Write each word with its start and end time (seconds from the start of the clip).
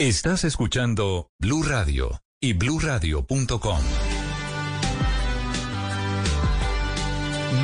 Estás 0.00 0.42
escuchando 0.42 1.30
Blue 1.38 1.62
Radio 1.62 2.20
y 2.40 2.54
BlueRadio.com. 2.54 3.78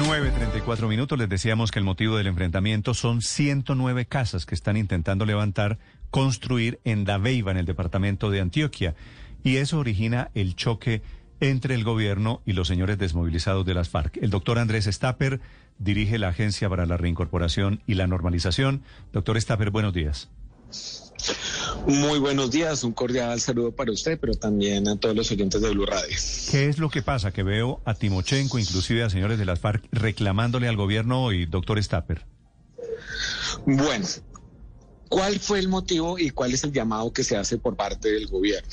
9.34 0.07 0.87
minutos. 0.87 1.19
Les 1.19 1.29
decíamos 1.29 1.73
que 1.73 1.81
el 1.81 1.85
motivo 1.85 2.17
del 2.17 2.29
enfrentamiento 2.29 2.95
son 2.95 3.21
109 3.21 4.07
casas 4.07 4.47
que 4.47 4.55
están 4.55 4.77
intentando 4.77 5.27
levantar 5.27 5.81
construir 6.13 6.79
en 6.85 7.05
Dabeiba, 7.05 7.51
en 7.51 7.57
el 7.57 7.67
departamento 7.67 8.31
de 8.31 8.41
Antioquia. 8.41 8.95
Y 9.43 9.57
eso 9.57 9.81
origina 9.81 10.31
el 10.35 10.55
choque 10.55 11.03
entre 11.41 11.75
el 11.75 11.83
gobierno 11.83 12.43
y 12.47 12.53
los 12.53 12.69
señores 12.69 12.97
desmovilizados 12.97 13.67
de 13.67 13.75
las 13.75 13.89
FARC. 13.89 14.19
El 14.19 14.31
doctor 14.31 14.61
Andrés 14.61 14.85
Stapper 14.85 15.41
dirige 15.79 16.17
la 16.17 16.29
Agencia 16.29 16.69
para 16.69 16.87
la 16.87 16.97
Reincorporación 16.97 17.83
y 17.89 17.95
la 17.95 18.07
Normalización. 18.07 18.85
Doctor 19.13 19.41
Stapper, 19.41 19.71
buenos 19.71 19.93
días. 19.93 20.31
Muy 21.87 22.19
buenos 22.19 22.51
días, 22.51 22.85
un 22.85 22.93
cordial 22.93 23.41
saludo 23.41 23.73
para 23.73 23.91
usted, 23.91 24.19
pero 24.21 24.35
también 24.35 24.87
a 24.89 24.97
todos 24.97 25.17
los 25.17 25.31
oyentes 25.31 25.61
de 25.61 25.71
Blue 25.71 25.87
Radio. 25.87 26.17
¿Qué 26.51 26.69
es 26.69 26.79
lo 26.79 26.91
que 26.91 27.03
pasa? 27.03 27.33
Que 27.33 27.43
veo 27.43 27.81
a 27.85 27.95
Timochenko, 27.95 28.59
inclusive 28.59 29.03
a 29.03 29.11
señores 29.11 29.39
de 29.39 29.45
las 29.45 29.61
FARC, 29.61 29.85
reclamándole 29.91 30.69
al 30.69 30.77
gobierno 30.77 31.25
hoy, 31.25 31.47
doctor 31.47 31.83
Stapper. 31.83 32.27
Bueno, 33.67 34.07
¿Cuál 35.11 35.41
fue 35.41 35.59
el 35.59 35.67
motivo 35.67 36.21
y 36.21 36.31
cuál 36.31 36.55
es 36.55 36.63
el 36.63 36.71
llamado 36.71 37.13
que 37.13 37.25
se 37.25 37.37
hace 37.37 37.59
por 37.59 37.75
parte 37.75 38.13
del 38.13 38.29
gobierno? 38.29 38.71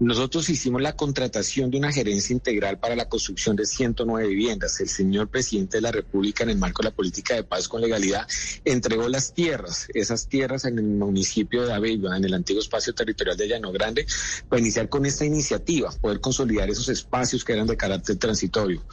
Nosotros 0.00 0.50
hicimos 0.50 0.82
la 0.82 0.94
contratación 0.94 1.70
de 1.70 1.78
una 1.78 1.90
gerencia 1.90 2.34
integral 2.34 2.78
para 2.78 2.94
la 2.94 3.08
construcción 3.08 3.56
de 3.56 3.64
109 3.64 4.28
viviendas. 4.28 4.78
El 4.80 4.90
señor 4.90 5.28
presidente 5.28 5.78
de 5.78 5.80
la 5.80 5.90
República, 5.90 6.44
en 6.44 6.50
el 6.50 6.58
marco 6.58 6.82
de 6.82 6.90
la 6.90 6.94
política 6.94 7.36
de 7.36 7.44
paz 7.44 7.68
con 7.68 7.80
legalidad, 7.80 8.28
entregó 8.66 9.08
las 9.08 9.32
tierras, 9.32 9.86
esas 9.94 10.28
tierras 10.28 10.66
en 10.66 10.78
el 10.78 10.84
municipio 10.84 11.64
de 11.66 11.72
Aveiva, 11.72 12.18
en 12.18 12.24
el 12.26 12.34
antiguo 12.34 12.60
espacio 12.60 12.92
territorial 12.92 13.38
de 13.38 13.48
Llano 13.48 13.72
Grande, 13.72 14.06
para 14.50 14.60
iniciar 14.60 14.90
con 14.90 15.06
esta 15.06 15.24
iniciativa, 15.24 15.90
poder 16.02 16.20
consolidar 16.20 16.68
esos 16.68 16.90
espacios 16.90 17.46
que 17.46 17.54
eran 17.54 17.66
de 17.66 17.78
carácter 17.78 18.16
transitorio. 18.16 18.84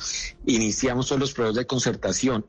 Iniciamos 0.46 1.08
todos 1.08 1.20
los 1.20 1.34
procesos 1.34 1.58
de 1.58 1.68
concertación 1.68 2.46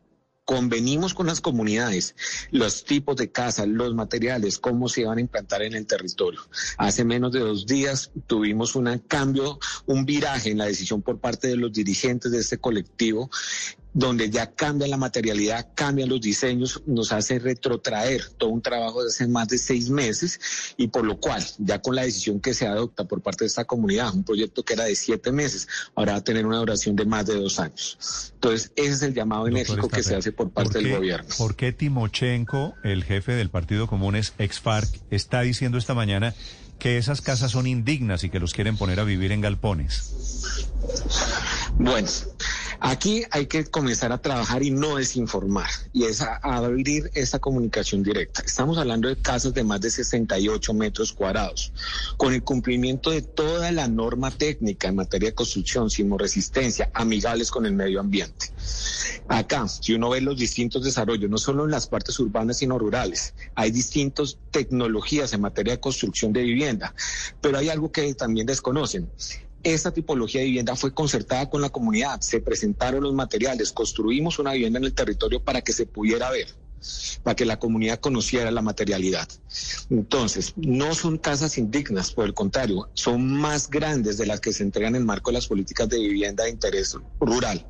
convenimos 0.50 1.14
con 1.14 1.28
las 1.28 1.40
comunidades 1.40 2.16
los 2.50 2.84
tipos 2.84 3.14
de 3.14 3.30
casa, 3.30 3.66
los 3.66 3.94
materiales, 3.94 4.58
cómo 4.58 4.88
se 4.88 5.04
van 5.04 5.18
a 5.18 5.20
implantar 5.20 5.62
en 5.62 5.74
el 5.74 5.86
territorio. 5.86 6.40
Hace 6.76 7.04
menos 7.04 7.30
de 7.30 7.38
dos 7.38 7.66
días 7.66 8.10
tuvimos 8.26 8.74
un 8.74 8.98
cambio, 9.06 9.60
un 9.86 10.04
viraje 10.04 10.50
en 10.50 10.58
la 10.58 10.64
decisión 10.64 11.02
por 11.02 11.20
parte 11.20 11.46
de 11.46 11.54
los 11.54 11.72
dirigentes 11.72 12.32
de 12.32 12.38
este 12.38 12.58
colectivo 12.58 13.30
donde 13.92 14.30
ya 14.30 14.52
cambia 14.52 14.86
la 14.86 14.96
materialidad, 14.96 15.69
cambian 15.74 16.08
los 16.08 16.20
diseños, 16.20 16.83
nos 16.86 17.12
hace 17.12 17.38
retrotraer 17.38 18.22
todo 18.38 18.50
un 18.50 18.62
trabajo 18.62 19.02
de 19.02 19.08
hace 19.08 19.27
más 19.27 19.48
de 19.48 19.58
seis 19.58 19.91
meses 19.91 20.41
y 20.77 20.88
por 20.88 21.05
lo 21.05 21.19
cual, 21.19 21.44
ya 21.58 21.80
con 21.80 21.97
la 21.97 22.02
decisión 22.02 22.41
que 22.41 22.55
se 22.55 22.66
adopta 22.66 23.05
por 23.05 23.20
parte 23.20 23.44
de 23.44 23.48
esta 23.48 23.64
comunidad, 23.64 24.14
un 24.14 24.24
proyecto 24.24 24.64
que 24.64 24.74
era 24.74 24.84
de 24.84 24.94
siete 24.94 25.32
meses, 25.32 25.69
ahora 25.94 26.12
va 26.12 26.19
a 26.19 26.24
tener 26.24 26.47
una 26.47 26.58
duración 26.58 26.97
de 26.97 27.05
más 27.05 27.27
de 27.27 27.34
dos 27.34 27.58
años. 27.58 28.32
Entonces, 28.34 28.72
ese 28.77 28.92
es 28.92 29.02
el 29.02 29.14
llamado 29.14 29.47
enérgico 29.48 29.88
que 29.88 30.03
se 30.03 30.14
hace 30.14 30.32
por 30.32 30.50
parte 30.50 30.78
del 30.78 30.97
gobierno. 30.97 31.28
¿Por 31.37 31.56
qué 31.56 31.72
Timochenko, 31.72 32.75
el 32.84 33.04
jefe 33.04 33.32
del 33.32 33.50
Partido 33.50 33.87
Comunes, 33.87 34.34
ex-FARC, 34.38 34.88
está 35.10 35.41
diciendo 35.43 35.78
esta 35.78 35.94
mañana 35.94 36.34
que 36.78 36.97
esas 36.97 37.20
casas 37.20 37.53
son 37.53 37.66
indignas 37.66 38.25
y 38.25 38.31
que 38.31 38.41
los 38.41 38.54
quieren 38.54 38.76
poner 38.76 39.00
a 39.00 39.04
vivir 39.04 39.32
en 39.32 39.43
galpones? 39.43 40.14
Bueno, 41.78 42.09
Aquí 42.82 43.24
hay 43.30 43.46
que 43.46 43.66
comenzar 43.66 44.10
a 44.10 44.22
trabajar 44.22 44.62
y 44.62 44.70
no 44.70 44.96
desinformar, 44.96 45.68
y 45.92 46.04
es 46.04 46.22
abrir 46.22 47.10
esa 47.12 47.38
comunicación 47.38 48.02
directa. 48.02 48.42
Estamos 48.42 48.78
hablando 48.78 49.06
de 49.06 49.16
casas 49.16 49.52
de 49.52 49.62
más 49.64 49.82
de 49.82 49.91
68 49.91 50.72
metros 50.72 51.12
cuadrados, 51.12 51.74
con 52.16 52.32
el 52.32 52.42
cumplimiento 52.42 53.10
de 53.10 53.20
toda 53.20 53.70
la 53.70 53.86
norma 53.86 54.30
técnica 54.30 54.88
en 54.88 54.96
materia 54.96 55.28
de 55.28 55.34
construcción, 55.34 55.90
resistencia, 56.19 56.90
amigables 56.94 57.50
con 57.50 57.66
el 57.66 57.74
medio 57.74 58.00
ambiente. 58.00 58.46
Acá, 59.28 59.69
si 59.69 59.92
uno 59.92 60.08
ve 60.08 60.22
los 60.22 60.38
distintos 60.38 60.82
desarrollos, 60.82 61.28
no 61.28 61.36
solo 61.36 61.66
en 61.66 61.72
las 61.72 61.86
partes 61.86 62.19
urbanas, 62.19 62.56
sino 62.56 62.78
rurales, 62.78 63.34
hay 63.54 63.72
distintas 63.72 64.38
tecnologías 64.50 65.34
en 65.34 65.42
materia 65.42 65.74
de 65.74 65.80
construcción 65.80 66.32
de 66.32 66.44
vivienda, 66.44 66.94
pero 67.42 67.58
hay 67.58 67.69
algo 67.69 67.92
que 67.92 68.14
también 68.14 68.46
desconocen 68.46 69.10
esta 69.62 69.93
tipología 69.93 70.41
de 70.41 70.47
vivienda 70.47 70.76
fue 70.76 70.94
concertada 70.94 71.48
con 71.50 71.60
la 71.60 71.71
comunidad, 71.71 72.21
se 72.21 72.41
presentaron 72.41 73.03
los 73.03 73.15
materiales, 73.15 73.72
construimos 73.72 74.38
una 74.38 74.53
vivienda 74.53 74.78
en 74.78 74.84
el 74.87 74.94
territorio 74.94 75.43
para 75.43 75.60
que 75.60 75.72
se 75.72 75.87
pudiera 75.87 76.31
ver 76.31 76.48
para 77.22 77.36
que 77.36 77.44
la 77.44 77.58
comunidad 77.58 78.00
conociera 78.00 78.50
la 78.50 78.62
materialidad. 78.62 79.28
Entonces, 79.91 80.54
no 80.56 80.94
son 80.94 81.18
casas 81.18 81.58
indignas, 81.58 82.12
por 82.12 82.26
el 82.26 82.34
contrario, 82.34 82.88
son 82.94 83.32
más 83.32 83.68
grandes 83.68 84.18
de 84.18 84.26
las 84.26 84.41
que 84.41 84.52
se 84.52 84.62
entregan 84.62 84.94
en 84.94 85.02
el 85.02 85.06
marco 85.06 85.30
de 85.30 85.34
las 85.34 85.46
políticas 85.46 85.88
de 85.88 85.98
vivienda 85.98 86.44
de 86.44 86.50
interés 86.50 86.96
rural. 87.20 87.66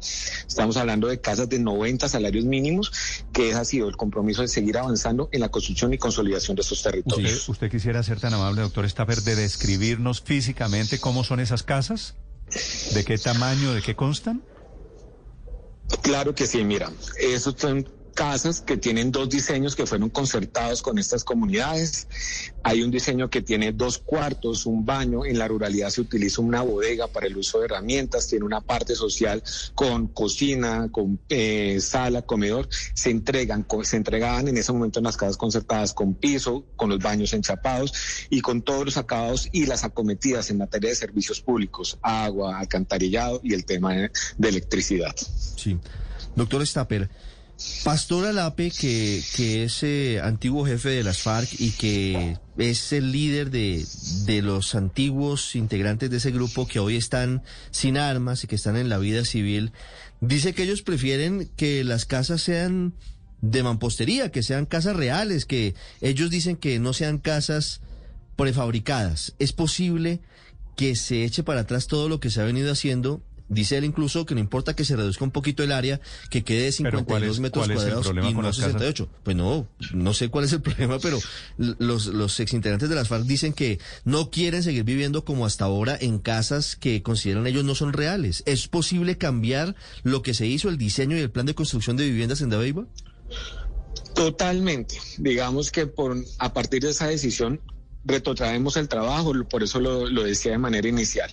Estamos 0.47 0.77
hablando 0.77 1.09
de 1.09 1.21
casas 1.21 1.49
de 1.49 1.59
90 1.59 2.09
salarios 2.09 2.45
mínimos, 2.45 2.93
que 3.33 3.53
ha 3.55 3.65
sido 3.65 3.89
el 3.89 3.97
compromiso 3.97 4.43
de 4.43 4.49
seguir 4.49 4.79
avanzando 4.79 5.29
en 5.33 5.41
la 5.41 5.49
construcción 5.49 5.93
y 5.93 5.99
consolidación 5.99 6.57
de 6.57 6.63
estos 6.63 6.83
territorios. 6.83 7.49
¿Usted, 7.49 7.71
quisiera 7.71 8.03
ser 8.03 8.21
tan 8.21 8.35
amable, 8.35 8.63
doctor 8.63 8.89
Staper, 8.89 9.23
de 9.23 9.37
describirnos 9.37 10.21
físicamente 10.21 10.99
cómo 10.99 11.25
son 11.25 11.41
esas 11.41 11.63
casas? 11.63 12.15
¿De 12.95 13.05
qué 13.05 13.17
tamaño, 13.19 13.73
de 13.73 13.83
qué 13.83 13.95
constan? 13.95 14.43
Claro 16.03 16.35
que 16.35 16.47
sí, 16.47 16.65
mira, 16.65 16.91
esos 17.21 17.55
son 17.59 17.89
casas 18.11 18.61
que 18.61 18.77
tienen 18.77 19.13
dos 19.13 19.29
diseños 19.29 19.75
que 19.75 19.87
fueron 19.87 20.11
concertados 20.11 20.83
con 20.83 20.99
estas 20.99 21.25
comunidades. 21.25 22.09
Hay 22.63 22.83
un 22.83 22.91
diseño 22.91 23.31
que 23.31 23.43
tiene 23.43 23.73
dos 23.73 23.99
cuartos, 23.99 24.67
un 24.67 24.85
baño. 24.85 25.25
En 25.25 25.39
la 25.39 25.49
ruralidad 25.49 25.91
se 25.91 26.03
utiliza 26.03 26.43
una 26.43 26.63
bodega 26.63 27.09
para 27.09 27.27
el 27.27 27.37
uso 27.37 27.59
de 27.59 27.67
herramientas. 27.67 28.27
Tiene 28.29 28.45
una 28.45 28.61
parte 28.61 28.95
social 28.95 29.43
con 29.75 30.09
cocina, 30.09 30.89
con 30.91 31.21
eh, 31.29 31.79
sala, 31.81 32.23
comedor. 32.23 32.69
Se 32.95 33.11
entregan, 33.11 33.67
se 33.83 33.97
entregaban 33.97 34.49
en 34.49 34.57
ese 34.57 34.73
momento 34.73 35.01
en 35.01 35.05
las 35.05 35.17
casas 35.17 35.37
concertadas 35.37 35.95
con 35.95 36.15
piso, 36.15 36.65
con 36.77 36.91
los 36.91 36.99
baños 36.99 37.33
enchapados 37.33 37.93
y 38.29 38.41
con 38.41 38.63
todos 38.63 38.85
los 38.85 38.97
acabados 38.97 39.49
y 39.53 39.67
las 39.67 39.85
acometidas 39.85 40.51
en 40.51 40.59
materia 40.59 40.91
de 40.91 40.97
servicios 40.97 41.41
públicos, 41.41 41.99
agua, 42.03 42.59
alcantarillado 42.59 43.41
y 43.43 43.55
el 43.55 43.65
tema 43.65 43.95
de, 43.95 44.11
electricidad. 44.43 45.15
Sí. 45.57 45.79
Doctor 46.35 46.67
Stapper. 46.67 47.09
Pastor 47.85 48.27
Alape, 48.27 48.71
que, 48.71 49.23
que 49.35 49.65
es 49.65 49.83
eh, 49.83 50.21
antiguo 50.23 50.67
jefe 50.67 50.91
de 50.91 51.03
las 51.03 51.23
FARC 51.23 51.49
y 51.59 51.71
que 51.73 52.39
es 52.59 52.93
el 52.93 53.13
líder 53.13 53.51
de, 53.51 53.85
de 54.25 54.43
los 54.43 54.75
antiguos 54.75 55.57
integrantes 55.57 56.11
de 56.11 56.19
ese 56.19 56.31
grupo 56.31 56.67
que 56.67 56.79
hoy 56.79 56.97
están 56.97 57.43
sin 57.71 57.97
armas 57.97 58.45
y 58.45 58.47
que 58.47 58.57
están 58.57 58.77
en 58.77 58.89
la 58.89 58.99
vida 58.99 59.25
civil, 59.25 59.73
dice 60.21 60.55
que 60.55 60.63
ellos 60.63 60.83
prefieren 60.83 61.51
que 61.57 61.85
las 61.85 62.05
casas 62.05 62.43
sean 62.43 62.95
de 63.41 63.63
mampostería, 63.63 64.31
que 64.31 64.43
sean 64.43 64.67
casas 64.67 64.97
reales, 64.97 65.47
que 65.47 65.75
ellos 66.01 66.31
dicen 66.31 66.57
que 66.57 66.79
no 66.79 66.93
sean 66.93 67.19
casas 67.19 67.81
prefabricadas. 68.37 69.35
¿Es 69.39 69.53
posible 69.53 70.21
que 70.77 70.97
se 70.97 71.25
eche 71.25 71.43
para 71.43 71.61
atrás 71.61 71.87
todo 71.87 72.09
lo 72.09 72.21
que 72.21 72.31
se 72.31 72.41
ha 72.41 72.45
venido 72.45 72.73
haciendo 72.73 73.23
Dice 73.51 73.77
él 73.77 73.85
incluso 73.85 74.25
que 74.27 74.35
no 74.35 74.41
importa 74.41 74.77
que 74.77 74.85
se 74.85 74.95
reduzca 74.95 75.25
un 75.25 75.33
poquito 75.33 75.65
el 75.65 75.73
área, 75.73 76.01
que 76.31 76.45
quede 76.45 76.63
de 76.67 76.73
52 76.73 77.41
metros 77.41 77.67
cuadrados 77.67 78.07
y 78.07 78.33
no 78.33 78.53
68. 78.53 79.09
Pues 79.25 79.37
no, 79.37 79.69
no 79.93 80.15
sé 80.15 80.29
cuál 80.29 80.45
es 80.45 80.53
el 80.53 80.63
problema, 80.63 81.01
pero 81.01 81.19
los, 81.57 82.07
los 82.07 82.39
exintegrantes 82.39 82.89
de 82.89 82.95
las 82.95 83.09
FARC 83.09 83.25
dicen 83.25 83.53
que 83.53 83.81
no 84.05 84.31
quieren 84.31 84.63
seguir 84.63 84.85
viviendo 84.85 85.25
como 85.25 85.47
hasta 85.47 85.65
ahora 85.65 85.99
en 86.01 86.21
casas 86.21 86.77
que 86.77 87.03
consideran 87.03 87.45
ellos 87.49 87.65
no 87.65 87.75
son 87.75 87.93
reales. 87.93 88.45
¿Es 88.47 88.69
posible 88.69 89.19
cambiar 89.19 89.75
lo 90.05 90.23
que 90.23 90.33
se 90.33 90.47
hizo, 90.47 90.69
el 90.69 90.79
diseño 90.79 91.17
y 91.17 91.21
el 91.21 91.31
plan 91.33 91.47
de 91.47 91.57
construcción 91.57 91.97
de 91.97 92.05
viviendas 92.05 92.43
en 92.43 92.51
Dabeiba? 92.51 92.87
Totalmente. 94.15 94.97
Digamos 95.19 95.73
que 95.73 95.89
por 95.89 96.17
a 96.39 96.53
partir 96.53 96.83
de 96.83 96.91
esa 96.91 97.09
decisión 97.09 97.61
retrotraemos 98.05 98.77
el 98.77 98.89
trabajo, 98.89 99.33
por 99.49 99.63
eso 99.63 99.79
lo, 99.79 100.07
lo, 100.09 100.23
decía 100.23 100.53
de 100.53 100.59
manera 100.59 100.89
inicial. 100.89 101.31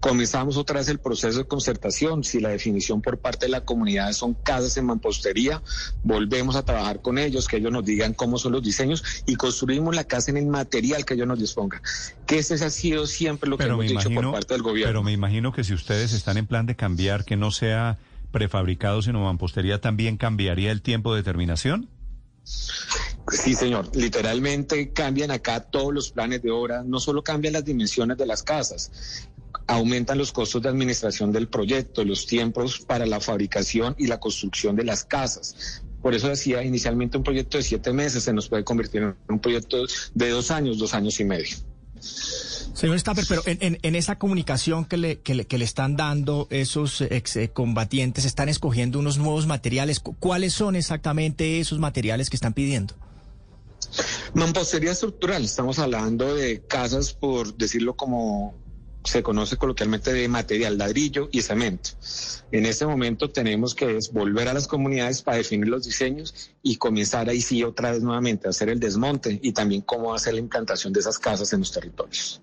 Comenzamos 0.00 0.56
otra 0.56 0.80
vez 0.80 0.88
el 0.88 0.98
proceso 0.98 1.38
de 1.38 1.44
concertación, 1.44 2.24
si 2.24 2.40
la 2.40 2.50
definición 2.50 3.00
por 3.00 3.18
parte 3.18 3.46
de 3.46 3.52
la 3.52 3.64
comunidad 3.64 4.12
son 4.12 4.34
casas 4.34 4.76
en 4.76 4.84
mampostería, 4.86 5.62
volvemos 6.02 6.56
a 6.56 6.64
trabajar 6.64 7.00
con 7.00 7.18
ellos, 7.18 7.48
que 7.48 7.56
ellos 7.56 7.72
nos 7.72 7.84
digan 7.84 8.12
cómo 8.12 8.38
son 8.38 8.52
los 8.52 8.62
diseños 8.62 9.02
y 9.26 9.36
construimos 9.36 9.94
la 9.94 10.04
casa 10.04 10.30
en 10.30 10.36
el 10.36 10.46
material 10.46 11.04
que 11.04 11.14
ellos 11.14 11.26
nos 11.26 11.38
dispongan. 11.38 11.80
Que 12.26 12.38
ese 12.38 12.54
ha 12.54 12.70
sido 12.70 13.06
siempre 13.06 13.48
lo 13.48 13.56
que 13.56 13.64
hemos 13.64 13.86
dicho 13.86 14.10
por 14.10 14.32
parte 14.32 14.54
del 14.54 14.62
gobierno. 14.62 14.90
Pero 14.90 15.02
me 15.02 15.12
imagino 15.12 15.52
que 15.52 15.64
si 15.64 15.72
ustedes 15.72 16.12
están 16.12 16.36
en 16.36 16.46
plan 16.46 16.66
de 16.66 16.76
cambiar, 16.76 17.24
que 17.24 17.36
no 17.36 17.50
sea 17.50 17.98
prefabricado 18.30 19.02
sino 19.02 19.24
mampostería, 19.24 19.80
¿también 19.80 20.16
cambiaría 20.16 20.70
el 20.70 20.82
tiempo 20.82 21.14
de 21.14 21.22
terminación? 21.22 21.88
Sí, 23.30 23.54
señor. 23.54 23.94
Literalmente 23.94 24.92
cambian 24.92 25.30
acá 25.30 25.60
todos 25.60 25.94
los 25.94 26.10
planes 26.10 26.42
de 26.42 26.50
obra, 26.50 26.82
no 26.84 27.00
solo 27.00 27.22
cambian 27.22 27.54
las 27.54 27.64
dimensiones 27.64 28.16
de 28.16 28.26
las 28.26 28.42
casas, 28.42 29.28
aumentan 29.66 30.18
los 30.18 30.32
costos 30.32 30.62
de 30.62 30.68
administración 30.68 31.32
del 31.32 31.48
proyecto, 31.48 32.04
los 32.04 32.26
tiempos 32.26 32.80
para 32.80 33.06
la 33.06 33.20
fabricación 33.20 33.94
y 33.98 34.06
la 34.06 34.18
construcción 34.18 34.76
de 34.76 34.84
las 34.84 35.04
casas. 35.04 35.82
Por 36.02 36.14
eso 36.14 36.28
decía 36.28 36.62
inicialmente 36.64 37.18
un 37.18 37.24
proyecto 37.24 37.58
de 37.58 37.62
siete 37.62 37.92
meses 37.92 38.24
se 38.24 38.32
nos 38.32 38.48
puede 38.48 38.64
convertir 38.64 39.02
en 39.02 39.16
un 39.28 39.38
proyecto 39.38 39.84
de 40.14 40.30
dos 40.30 40.50
años, 40.50 40.78
dos 40.78 40.94
años 40.94 41.20
y 41.20 41.24
medio. 41.24 41.56
Señor 42.00 42.98
Stapper, 42.98 43.26
pero 43.28 43.42
en, 43.44 43.94
esa 43.94 44.16
comunicación 44.16 44.86
que 44.86 44.96
le, 44.96 45.20
que 45.20 45.34
le, 45.34 45.64
están 45.64 45.96
dando 45.96 46.46
esos 46.50 47.02
ex 47.02 47.36
eh, 47.36 47.50
combatientes, 47.50 48.24
están 48.24 48.48
escogiendo 48.48 48.98
unos 48.98 49.18
nuevos 49.18 49.46
materiales. 49.46 50.00
¿Cuáles 50.00 50.54
son 50.54 50.76
exactamente 50.76 51.60
esos 51.60 51.78
materiales 51.78 52.30
que 52.30 52.36
están 52.36 52.54
pidiendo? 52.54 52.94
Mampostería 54.34 54.92
estructural, 54.92 55.44
estamos 55.44 55.78
hablando 55.78 56.34
de 56.34 56.62
casas, 56.66 57.12
por 57.12 57.54
decirlo 57.56 57.96
como 57.96 58.54
se 59.04 59.22
conoce 59.22 59.56
coloquialmente 59.56 60.12
de 60.12 60.28
material, 60.28 60.78
ladrillo 60.78 61.28
y 61.32 61.42
cemento. 61.42 61.90
En 62.52 62.66
este 62.66 62.86
momento 62.86 63.30
tenemos 63.30 63.74
que 63.74 63.98
volver 64.12 64.48
a 64.48 64.54
las 64.54 64.66
comunidades 64.66 65.22
para 65.22 65.38
definir 65.38 65.68
los 65.68 65.84
diseños 65.84 66.50
y 66.62 66.76
comenzar 66.76 67.28
ahí 67.28 67.40
sí 67.40 67.62
otra 67.64 67.92
vez 67.92 68.02
nuevamente 68.02 68.46
a 68.46 68.50
hacer 68.50 68.68
el 68.68 68.78
desmonte 68.78 69.38
y 69.42 69.52
también 69.52 69.82
cómo 69.82 70.14
hacer 70.14 70.34
la 70.34 70.40
implantación 70.40 70.92
de 70.92 71.00
esas 71.00 71.18
casas 71.18 71.52
en 71.52 71.60
los 71.60 71.72
territorios. 71.72 72.40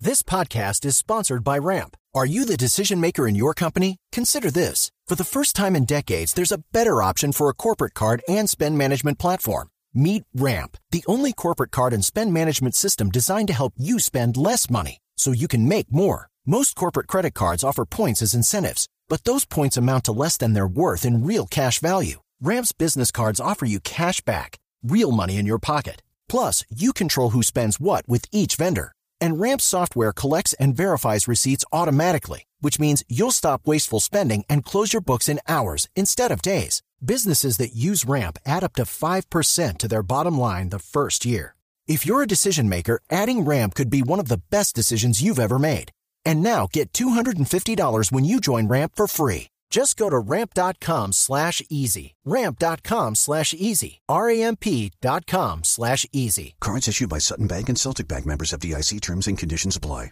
This 0.00 0.22
podcast 0.22 0.84
is 0.84 0.96
sponsored 0.96 1.42
by 1.42 1.58
Ramp. 1.58 1.96
Are 2.14 2.26
you 2.26 2.44
the 2.44 2.56
decision 2.56 3.00
maker 3.00 3.26
in 3.26 3.34
your 3.34 3.54
company? 3.54 3.96
Consider 4.12 4.50
this. 4.50 4.90
For 5.08 5.16
the 5.16 5.24
first 5.24 5.56
time 5.56 5.74
in 5.74 5.84
decades, 5.84 6.32
there's 6.34 6.52
a 6.52 6.62
better 6.72 7.02
option 7.02 7.32
for 7.32 7.48
a 7.48 7.54
corporate 7.54 7.94
card 7.94 8.22
and 8.28 8.48
spend 8.48 8.76
management 8.76 9.18
platform. 9.18 9.68
Meet 9.98 10.24
Ramp, 10.34 10.76
the 10.90 11.02
only 11.08 11.32
corporate 11.32 11.70
card 11.70 11.94
and 11.94 12.04
spend 12.04 12.30
management 12.30 12.74
system 12.74 13.08
designed 13.08 13.48
to 13.48 13.54
help 13.54 13.72
you 13.78 13.98
spend 13.98 14.36
less 14.36 14.68
money 14.68 14.98
so 15.16 15.32
you 15.32 15.48
can 15.48 15.66
make 15.66 15.90
more. 15.90 16.28
Most 16.44 16.76
corporate 16.76 17.06
credit 17.06 17.32
cards 17.32 17.64
offer 17.64 17.86
points 17.86 18.20
as 18.20 18.34
incentives, 18.34 18.88
but 19.08 19.24
those 19.24 19.46
points 19.46 19.78
amount 19.78 20.04
to 20.04 20.12
less 20.12 20.36
than 20.36 20.52
their 20.52 20.66
worth 20.66 21.06
in 21.06 21.24
real 21.24 21.46
cash 21.46 21.78
value. 21.78 22.20
Ramp's 22.42 22.72
business 22.72 23.10
cards 23.10 23.40
offer 23.40 23.64
you 23.64 23.80
cash 23.80 24.20
back, 24.20 24.56
real 24.82 25.12
money 25.12 25.38
in 25.38 25.46
your 25.46 25.58
pocket. 25.58 26.02
Plus, 26.28 26.62
you 26.68 26.92
control 26.92 27.30
who 27.30 27.42
spends 27.42 27.80
what 27.80 28.06
with 28.06 28.26
each 28.30 28.56
vendor. 28.56 28.92
And 29.18 29.40
Ramp 29.40 29.62
software 29.62 30.12
collects 30.12 30.52
and 30.60 30.76
verifies 30.76 31.26
receipts 31.26 31.64
automatically, 31.72 32.44
which 32.60 32.78
means 32.78 33.02
you'll 33.08 33.30
stop 33.30 33.66
wasteful 33.66 34.00
spending 34.00 34.44
and 34.50 34.62
close 34.62 34.92
your 34.92 35.00
books 35.00 35.26
in 35.26 35.40
hours 35.48 35.88
instead 35.96 36.30
of 36.30 36.42
days. 36.42 36.82
Businesses 37.04 37.56
that 37.58 37.74
use 37.74 38.04
Ramp 38.04 38.38
add 38.44 38.64
up 38.64 38.74
to 38.74 38.82
5% 38.82 39.78
to 39.78 39.88
their 39.88 40.02
bottom 40.02 40.38
line 40.38 40.70
the 40.70 40.78
first 40.78 41.24
year. 41.24 41.54
If 41.86 42.04
you're 42.04 42.22
a 42.22 42.26
decision 42.26 42.68
maker, 42.68 43.00
adding 43.10 43.42
Ramp 43.42 43.74
could 43.74 43.90
be 43.90 44.02
one 44.02 44.20
of 44.20 44.28
the 44.28 44.42
best 44.50 44.74
decisions 44.74 45.22
you've 45.22 45.38
ever 45.38 45.58
made. 45.58 45.90
And 46.24 46.42
now 46.42 46.68
get 46.72 46.92
$250 46.92 48.12
when 48.12 48.24
you 48.24 48.40
join 48.40 48.66
Ramp 48.68 48.92
for 48.96 49.06
free. 49.06 49.48
Just 49.68 49.96
go 49.96 50.08
to 50.08 50.18
ramp.com 50.18 51.12
slash 51.12 51.60
easy. 51.68 52.14
Ramp.com 52.24 53.14
slash 53.14 53.52
easy. 53.52 54.00
R-A-M-P.com 54.08 55.64
slash 55.64 56.06
easy. 56.12 56.54
Cards 56.60 56.88
issued 56.88 57.10
by 57.10 57.18
Sutton 57.18 57.46
Bank 57.46 57.68
and 57.68 57.78
Celtic 57.78 58.08
Bank 58.08 58.26
members 58.26 58.52
of 58.52 58.60
DIC 58.60 59.00
terms 59.00 59.26
and 59.26 59.36
conditions 59.36 59.76
apply. 59.76 60.10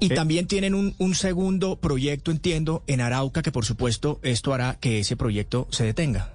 Y 0.00 0.08
también 0.08 0.46
tienen 0.48 0.74
un, 0.74 0.94
un 0.98 1.14
segundo 1.14 1.76
proyecto, 1.76 2.30
entiendo, 2.30 2.82
en 2.86 3.00
Arauca, 3.00 3.42
que 3.42 3.52
por 3.52 3.64
supuesto 3.64 4.18
esto 4.22 4.52
hará 4.52 4.78
que 4.80 4.98
ese 4.98 5.16
proyecto 5.16 5.68
se 5.70 5.84
detenga. 5.84 6.34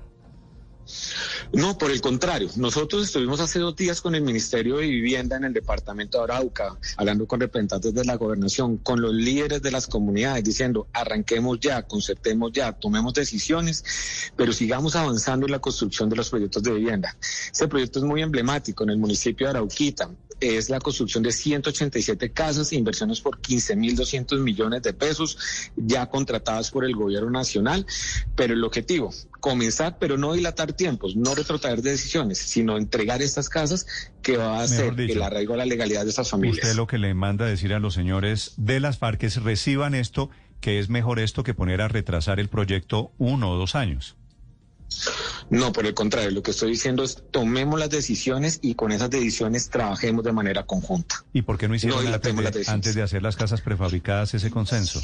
No, 1.54 1.78
por 1.78 1.92
el 1.92 2.02
contrario. 2.02 2.50
Nosotros 2.58 3.04
estuvimos 3.04 3.40
hace 3.40 3.60
dos 3.60 3.76
días 3.76 4.02
con 4.02 4.16
el 4.16 4.22
Ministerio 4.22 4.78
de 4.78 4.88
Vivienda 4.88 5.38
en 5.38 5.46
el 5.46 5.54
departamento 5.54 6.18
de 6.18 6.26
Arauca, 6.26 6.78
hablando 6.98 7.26
con 7.26 7.40
representantes 7.40 7.94
de 7.94 8.04
la 8.04 8.16
gobernación, 8.16 8.78
con 8.78 9.02
los 9.02 9.14
líderes 9.14 9.62
de 9.62 9.72
las 9.72 9.88
comunidades, 9.88 10.44
diciendo, 10.44 10.88
arranquemos 10.94 11.60
ya, 11.60 11.84
concertemos 11.84 12.52
ya, 12.52 12.74
tomemos 12.74 13.14
decisiones, 13.14 13.84
pero 14.36 14.52
sigamos 14.52 14.96
avanzando 14.96 15.46
en 15.46 15.54
la 15.54 15.60
construcción 15.60 16.10
de 16.10 16.18
los 16.18 16.30
proyectos 16.30 16.64
de 16.64 16.74
vivienda. 16.74 17.16
Ese 17.52 17.68
proyecto 17.68 18.00
es 18.00 18.06
muy 18.06 18.22
emblemático 18.22 18.84
en 18.84 18.90
el 18.92 18.98
municipio 18.98 19.48
de 19.48 19.52
Arauquita. 19.52 20.10
Es 20.40 20.70
la 20.70 20.80
construcción 20.80 21.24
de 21.24 21.32
187 21.32 22.32
casas, 22.32 22.72
inversiones 22.72 23.22
por 23.22 23.42
15.200 23.42 24.38
millones 24.40 24.84
de 24.84 24.94
pesos, 24.94 25.38
ya 25.76 26.06
contratadas 26.06 26.70
por 26.70 26.86
el 26.86 26.96
gobierno 26.96 27.32
nacional, 27.32 27.88
pero 28.36 28.54
el 28.54 28.64
objetivo, 28.64 29.12
comenzar, 29.40 29.98
pero 29.98 30.16
no 30.16 30.34
dilatar 30.34 30.74
tiempos, 30.74 31.16
no 31.16 31.34
retrotraer 31.38 31.82
decisiones, 31.82 32.40
sino 32.40 32.78
entregar 32.78 33.22
estas 33.22 33.50
casas 33.50 33.86
que 34.22 34.38
va 34.38 34.60
a 34.60 34.64
hacer 34.64 35.00
el 35.00 35.22
arraigo 35.22 35.54
a 35.54 35.58
la 35.58 35.66
legalidad 35.66 36.04
de 36.04 36.10
estas 36.10 36.30
familias. 36.30 36.66
Usted 36.66 36.76
lo 36.76 36.88
que 36.88 36.98
le 36.98 37.14
manda 37.14 37.46
decir 37.46 37.74
a 37.74 37.80
los 37.80 37.94
señores 37.94 38.54
de 38.58 38.80
las 38.80 38.98
FARC 38.98 39.24
es 39.24 39.42
reciban 39.42 39.96
esto, 39.96 40.30
que 40.60 40.80
es 40.80 40.90
mejor 40.90 41.20
esto 41.20 41.44
que 41.44 41.54
poner 41.54 41.82
a 41.82 41.88
retrasar 41.88 42.40
el 42.40 42.50
proyecto 42.50 43.12
uno 43.18 43.52
o 43.52 43.58
dos 43.58 43.76
años. 43.76 44.18
No, 45.50 45.72
por 45.72 45.86
el 45.86 45.94
contrario, 45.94 46.32
lo 46.32 46.42
que 46.42 46.52
estoy 46.52 46.72
diciendo 46.72 47.04
es 47.04 47.24
tomemos 47.32 47.80
las 47.80 47.90
decisiones 47.90 48.60
y 48.62 48.76
con 48.76 48.92
esas 48.92 49.10
decisiones 49.10 49.70
trabajemos 49.70 50.24
de 50.24 50.32
manera 50.32 50.66
conjunta. 50.66 51.24
¿Y 51.34 51.42
por 51.42 51.58
qué 51.58 51.68
no 51.68 51.76
hicieron 51.76 52.06
antes 52.68 52.96
de 52.96 53.02
hacer 53.02 53.22
las 53.22 53.36
casas 53.36 53.62
prefabricadas 53.62 54.34
ese 54.34 54.50
consenso? 54.50 55.02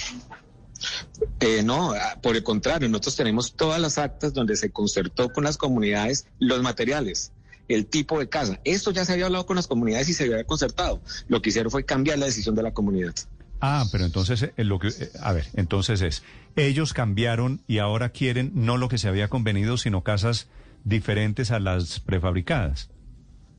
Eh, 1.39 1.63
no, 1.63 1.93
por 2.21 2.35
el 2.35 2.43
contrario, 2.43 2.89
nosotros 2.89 3.15
tenemos 3.15 3.53
todas 3.53 3.79
las 3.79 3.97
actas 3.97 4.33
donde 4.33 4.55
se 4.55 4.71
concertó 4.71 5.29
con 5.31 5.43
las 5.43 5.57
comunidades 5.57 6.25
los 6.39 6.61
materiales 6.61 7.31
el 7.67 7.85
tipo 7.85 8.19
de 8.19 8.29
casa. 8.29 8.59
Esto 8.63 8.91
ya 8.91 9.05
se 9.05 9.13
había 9.13 9.25
hablado 9.25 9.45
con 9.45 9.55
las 9.55 9.67
comunidades 9.67 10.09
y 10.09 10.13
se 10.13 10.25
había 10.25 10.43
concertado. 10.43 11.01
Lo 11.27 11.41
que 11.41 11.49
hicieron 11.49 11.71
fue 11.71 11.85
cambiar 11.85 12.19
la 12.19 12.25
decisión 12.25 12.55
de 12.55 12.63
la 12.63 12.73
comunidad. 12.73 13.13
Ah, 13.61 13.85
pero 13.91 14.05
entonces, 14.05 14.43
eh, 14.43 14.63
lo 14.63 14.79
que, 14.79 14.89
eh, 14.89 15.11
a 15.21 15.31
ver, 15.31 15.47
entonces 15.53 16.01
es, 16.01 16.23
ellos 16.55 16.93
cambiaron 16.93 17.61
y 17.67 17.77
ahora 17.77 18.09
quieren 18.09 18.51
no 18.53 18.77
lo 18.77 18.89
que 18.89 18.97
se 18.97 19.07
había 19.07 19.29
convenido, 19.29 19.77
sino 19.77 20.03
casas 20.03 20.47
diferentes 20.83 21.51
a 21.51 21.59
las 21.59 22.01
prefabricadas. 22.01 22.89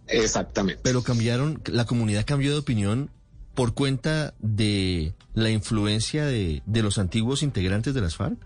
Exactamente. 0.07 0.83
Pero 0.85 1.03
cambiaron, 1.03 1.63
la 1.65 1.87
comunidad 1.87 2.27
cambió 2.27 2.53
de 2.53 2.59
opinión 2.59 3.11
por 3.55 3.75
cuenta 3.75 4.35
de 4.41 5.15
la 5.35 5.51
influencia 5.51 6.25
de, 6.25 6.63
de 6.67 6.83
los 6.83 6.99
antiguos 6.99 7.43
integrantes 7.43 7.95
de 7.95 8.01
las 8.01 8.17
FARC? 8.17 8.39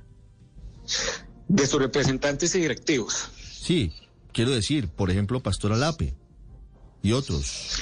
De 1.49 1.67
sus 1.67 1.81
representantes 1.81 2.55
y 2.55 2.61
directivos. 2.61 3.31
Sí, 3.41 3.93
quiero 4.33 4.51
decir, 4.51 4.89
por 4.89 5.11
ejemplo, 5.11 5.41
Pastor 5.41 5.73
Alape 5.73 6.15
y 7.03 7.13
otros. 7.13 7.81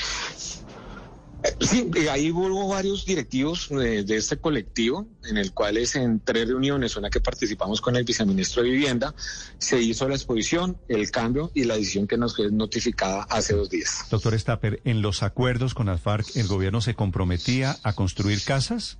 Sí, 1.60 1.90
ahí 2.10 2.30
hubo 2.30 2.68
varios 2.68 3.06
directivos 3.06 3.68
de, 3.70 4.04
este 4.16 4.36
colectivo, 4.36 5.06
en 5.24 5.38
el 5.38 5.52
cual 5.52 5.78
es 5.78 5.96
en 5.96 6.20
tres 6.20 6.48
reuniones, 6.48 6.96
una 6.96 7.08
que 7.08 7.20
participamos 7.20 7.80
con 7.80 7.96
el 7.96 8.04
viceministro 8.04 8.62
de 8.62 8.70
Vivienda, 8.70 9.14
se 9.58 9.80
hizo 9.80 10.06
la 10.08 10.14
exposición, 10.14 10.76
el 10.88 11.10
cambio 11.10 11.50
y 11.54 11.64
la 11.64 11.76
decisión 11.76 12.06
que 12.06 12.18
nos 12.18 12.36
fue 12.36 12.50
notificada 12.50 13.26
hace 13.30 13.54
dos 13.54 13.70
días. 13.70 14.04
Doctor 14.10 14.38
Stapper, 14.38 14.80
¿en 14.84 15.00
los 15.00 15.22
acuerdos 15.22 15.72
con 15.72 15.86
las 15.86 16.00
FARC 16.00 16.36
el 16.36 16.46
gobierno 16.46 16.80
se 16.82 16.94
comprometía 16.94 17.76
a 17.82 17.94
construir 17.94 18.42
casas? 18.42 18.98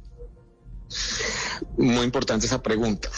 Muy 1.77 2.05
importante 2.05 2.47
esa 2.47 2.63
pregunta. 2.63 3.11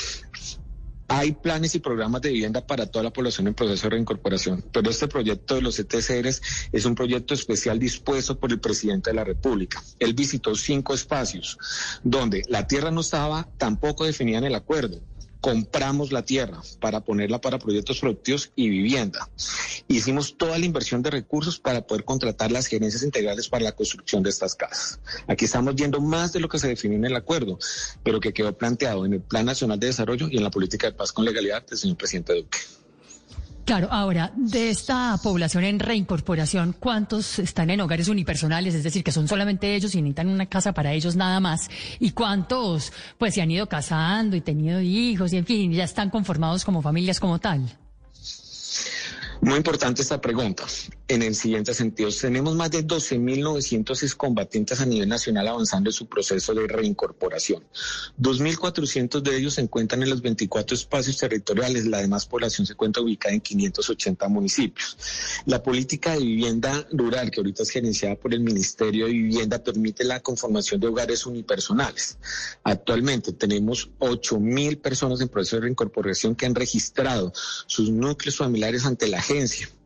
Hay 1.11 1.33
planes 1.33 1.75
y 1.75 1.79
programas 1.79 2.21
de 2.21 2.31
vivienda 2.31 2.67
para 2.67 2.87
toda 2.87 3.03
la 3.03 3.11
población 3.11 3.47
en 3.47 3.55
proceso 3.55 3.85
de 3.85 3.91
reincorporación, 3.91 4.65
pero 4.71 4.91
este 4.91 5.09
proyecto 5.09 5.55
de 5.55 5.63
los 5.63 5.79
ETCRs 5.79 6.43
es 6.71 6.85
un 6.85 6.95
proyecto 6.95 7.33
especial 7.33 7.79
dispuesto 7.79 8.39
por 8.39 8.53
el 8.53 8.61
presidente 8.61 9.11
de 9.11 9.17
la 9.17 9.25
República. 9.25 9.83
Él 9.99 10.13
visitó 10.13 10.55
cinco 10.55 10.93
espacios 10.93 11.59
donde 12.03 12.45
la 12.49 12.67
tierra 12.67 12.91
no 12.91 13.01
estaba 13.01 13.49
tampoco 13.57 14.05
definida 14.05 14.39
en 14.39 14.45
el 14.45 14.55
acuerdo 14.55 15.01
compramos 15.41 16.13
la 16.13 16.23
tierra 16.23 16.61
para 16.81 17.01
ponerla 17.01 17.41
para 17.41 17.59
proyectos 17.59 18.01
productivos 18.01 18.51
y 18.57 18.69
vivienda. 18.69 19.29
Hicimos 19.87 20.37
toda 20.37 20.59
la 20.59 20.67
inversión 20.67 21.03
de 21.03 21.11
recursos 21.11 21.59
para 21.59 21.87
poder 21.87 22.05
contratar 22.05 22.51
las 22.51 22.67
gerencias 22.67 23.03
integrales 23.03 23.49
para 23.49 23.65
la 23.65 23.73
construcción 23.73 24.23
de 24.23 24.31
estas 24.31 24.55
casas. 24.55 25.01
Aquí 25.27 25.45
estamos 25.45 25.75
viendo 25.75 26.01
más 26.01 26.33
de 26.33 26.41
lo 26.41 26.49
que 26.49 26.59
se 26.59 26.69
definió 26.69 26.99
en 26.99 27.05
el 27.05 27.17
acuerdo, 27.17 27.59
pero 28.03 28.21
que 28.21 28.33
quedó 28.33 28.57
planteado 28.57 29.07
en 29.07 29.15
el 29.15 29.21
Plan 29.21 29.47
Nacional 29.47 29.79
de 29.79 29.89
Desarrollo 29.89 30.29
y 30.31 30.37
en 30.37 30.45
la 30.45 30.51
política 30.51 30.89
de 30.89 30.93
paz 30.93 31.13
con 31.13 31.25
legalidad 31.25 31.65
del 31.67 31.79
señor 31.79 31.97
presidente 31.97 32.35
Duque. 32.35 32.59
Claro, 33.69 33.89
ahora, 33.91 34.33
de 34.35 34.71
esta 34.71 35.21
población 35.23 35.63
en 35.63 35.79
reincorporación, 35.79 36.75
¿cuántos 36.81 37.39
están 37.39 37.69
en 37.69 37.83
hogares 37.83 38.09
unipersonales? 38.09 38.75
Es 38.75 38.83
decir, 38.83 39.05
que 39.05 39.13
son 39.13 39.29
solamente 39.29 39.75
ellos 39.75 39.95
y 39.95 40.01
necesitan 40.01 40.29
una 40.29 40.47
casa 40.47 40.73
para 40.73 40.95
ellos 40.95 41.17
nada 41.17 41.39
más. 41.39 41.69
¿Y 42.01 42.13
cuántos, 42.13 42.91
pues, 43.19 43.35
se 43.35 43.43
han 43.43 43.51
ido 43.51 43.69
casando 43.69 44.37
y 44.37 44.41
tenido 44.41 44.81
hijos 44.81 45.35
y, 45.35 45.37
en 45.37 45.45
fin, 45.45 45.71
ya 45.71 45.85
están 45.85 46.09
conformados 46.09 46.65
como 46.65 46.81
familias 46.81 47.21
como 47.21 47.39
tal? 47.41 47.69
Muy 49.41 49.57
importante 49.57 50.03
esta 50.03 50.21
pregunta. 50.21 50.65
En 51.07 51.23
el 51.23 51.35
siguiente 51.35 51.73
sentido, 51.73 52.11
tenemos 52.11 52.57
más 52.57 52.71
de 52.71 52.85
12.900 52.85 54.17
combatientes 54.17 54.81
a 54.81 54.85
nivel 54.85 55.09
nacional 55.09 55.47
avanzando 55.47 55.89
en 55.91 55.95
su 55.95 56.07
proceso 56.07 56.53
de 56.55 56.67
reincorporación. 56.67 57.65
2.400 58.21 59.23
de 59.23 59.37
ellos 59.37 59.55
se 59.55 59.61
encuentran 59.61 60.03
en 60.03 60.11
los 60.11 60.21
24 60.21 60.75
espacios 60.75 61.17
territoriales. 61.17 61.87
La 61.87 61.99
demás 61.99 62.27
población 62.27 62.67
se 62.67 62.73
encuentra 62.73 63.03
ubicada 63.03 63.33
en 63.33 63.41
580 63.41 64.29
municipios. 64.29 64.99
La 65.47 65.63
política 65.63 66.13
de 66.13 66.19
vivienda 66.19 66.87
rural, 66.93 67.31
que 67.31 67.41
ahorita 67.41 67.63
es 67.63 67.71
gerenciada 67.71 68.17
por 68.17 68.35
el 68.35 68.41
Ministerio 68.41 69.07
de 69.07 69.13
Vivienda, 69.13 69.63
permite 69.63 70.03
la 70.05 70.21
conformación 70.21 70.81
de 70.81 70.89
hogares 70.89 71.25
unipersonales. 71.27 72.19
Actualmente 72.65 73.33
tenemos 73.33 73.89
8.000 74.01 74.81
personas 74.81 75.21
en 75.21 75.29
proceso 75.29 75.57
de 75.57 75.63
reincorporación 75.63 76.35
que 76.35 76.45
han 76.45 76.57
registrado 76.57 77.33
sus 77.67 77.89
núcleos 77.91 78.37
familiares 78.37 78.85
ante 78.85 79.07
la 79.07 79.23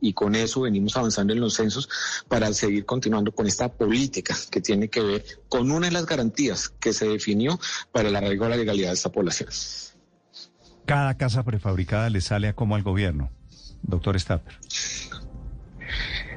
y 0.01 0.13
con 0.13 0.35
eso 0.35 0.63
venimos 0.63 0.97
avanzando 0.97 1.33
en 1.33 1.41
los 1.41 1.55
censos 1.55 1.89
para 2.29 2.53
seguir 2.53 2.85
continuando 2.85 3.33
con 3.33 3.47
esta 3.47 3.73
política 3.73 4.37
que 4.51 4.61
tiene 4.61 4.89
que 4.89 5.01
ver 5.01 5.25
con 5.49 5.71
una 5.71 5.87
de 5.87 5.93
las 5.93 6.07
garantías 6.07 6.69
que 6.69 6.93
se 6.93 7.09
definió 7.09 7.59
para 7.91 8.09
el 8.09 8.17
arraigo 8.17 8.45
de 8.45 8.51
la 8.51 8.57
legalidad 8.57 8.89
de 8.89 8.95
esta 8.95 9.11
población. 9.11 9.49
Cada 10.87 11.17
casa 11.17 11.43
prefabricada 11.45 12.11
le 12.11 12.21
sale 12.21 12.49
a 12.49 12.55
como 12.55 12.75
al 12.75 12.83
gobierno, 12.83 13.31
doctor 13.83 14.19
Stapper. 14.19 14.55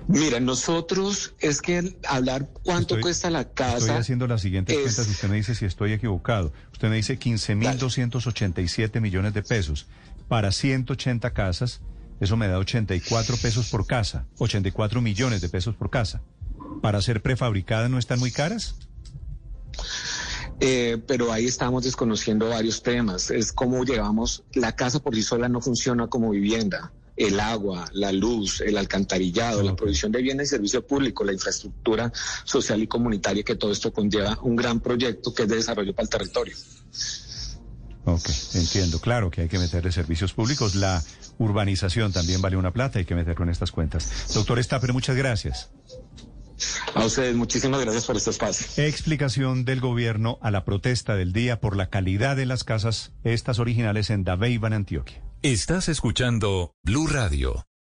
Mira, 0.07 0.39
nosotros 0.39 1.33
es 1.39 1.62
que 1.62 1.97
hablar 2.07 2.50
cuánto 2.63 3.00
cuesta 3.01 3.31
la 3.31 3.50
casa. 3.50 3.77
Estoy 3.77 3.95
haciendo 3.95 4.27
las 4.27 4.41
siguientes 4.41 4.77
cuentas 4.77 5.07
y 5.07 5.12
usted 5.12 5.29
me 5.29 5.35
dice 5.38 5.55
si 5.55 5.65
estoy 5.65 5.93
equivocado. 5.93 6.53
Usted 6.71 6.89
me 6.89 6.97
dice 6.97 7.19
15.287 7.19 9.01
millones 9.01 9.33
de 9.33 9.41
pesos 9.41 9.88
para 10.27 10.51
180 10.51 11.31
casas 11.31 11.81
eso 12.19 12.38
me 12.38 12.48
da 12.48 12.57
84 12.57 13.38
pesos 13.38 13.69
por 13.69 13.86
casa, 13.86 14.25
84 14.38 15.01
millones 15.01 15.41
de 15.41 15.50
pesos 15.50 15.75
por 15.75 15.89
casa. 15.89 16.22
¿Para 16.81 17.01
ser 17.01 17.22
prefabricada 17.22 17.89
no 17.89 18.00
están 18.00 18.19
muy 18.19 18.31
caras? 18.31 18.75
Eh, 20.60 21.01
pero 21.05 21.34
ahí 21.34 21.45
estamos 21.45 21.84
desconociendo 21.84 22.50
varios 22.50 22.81
temas. 22.81 23.29
Es 23.29 23.51
como 23.51 23.84
llevamos, 23.84 24.43
la 24.53 24.74
casa 24.74 25.00
por 25.00 25.15
sí 25.15 25.24
sola 25.24 25.50
no 25.50 25.62
funciona 25.62 26.07
como 26.07 26.29
vivienda. 26.29 26.93
El 27.17 27.39
agua, 27.39 27.89
la 27.93 28.12
luz, 28.12 28.60
el 28.62 28.77
alcantarillado, 28.77 29.63
la 29.63 29.75
provisión 29.75 30.12
de 30.12 30.22
bienes 30.22 30.48
y 30.48 30.50
servicios 30.51 30.84
públicos, 30.84 31.25
la 31.25 31.31
infraestructura 31.31 32.12
social 32.43 32.81
y 32.81 32.88
comunitaria, 32.88 33.43
que 33.43 33.55
todo 33.55 33.72
esto 33.72 33.93
conlleva 33.93 34.38
un 34.41 34.57
gran 34.57 34.81
proyecto 34.81 35.34
que 35.34 35.43
es 35.43 35.50
de 35.50 35.55
desarrollo 35.55 35.95
para 35.95 36.03
el 36.03 36.10
territorio. 36.10 36.55
Ok, 38.03 38.29
entiendo. 38.53 39.00
Claro 39.00 39.31
que 39.31 39.41
hay 39.41 39.48
que 39.48 39.57
meterle 39.60 39.91
servicios 39.91 40.34
públicos. 40.34 40.75
La 40.75 41.01
urbanización 41.38 42.13
también 42.13 42.42
vale 42.42 42.58
una 42.58 42.72
plata, 42.72 43.00
hay 43.00 43.06
que 43.06 43.15
meterlo 43.15 43.44
en 43.44 43.50
estas 43.50 43.72
cuentas. 43.72 44.34
Doctor 44.34 44.63
Stapper, 44.63 44.94
muchas 44.94 45.15
gracias. 45.15 45.72
A 46.94 47.06
ustedes, 47.06 47.36
muchísimas 47.36 47.82
gracias 47.82 48.06
por 48.06 48.15
este 48.15 48.30
espacio. 48.30 48.84
Explicación 48.84 49.65
del 49.65 49.82
gobierno 49.82 50.38
a 50.42 50.51
la 50.51 50.63
protesta 50.63 51.15
del 51.15 51.34
día 51.34 51.60
por 51.60 51.75
la 51.75 51.89
calidad 51.89 52.36
de 52.36 52.46
las 52.46 52.63
casas, 52.63 53.12
estas 53.24 53.60
originales 53.60 54.10
en 54.10 54.24
Dabeiba, 54.24 54.70
Antioquia. 54.70 55.22
Estás 55.42 55.89
escuchando 55.89 56.72
Blue 56.84 57.08
Radio. 57.08 57.65